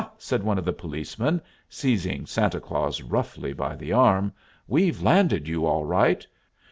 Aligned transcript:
said 0.17 0.41
one 0.41 0.57
of 0.57 0.65
the 0.65 0.73
police, 0.73 1.15
seizing 1.69 2.25
Santa 2.25 2.59
Claus 2.59 3.03
roughly 3.03 3.53
by 3.53 3.75
the 3.75 3.93
arm. 3.93 4.33
"We've 4.67 4.99
landed 4.99 5.47
you, 5.47 5.67
all 5.67 5.85
right! 5.85 6.25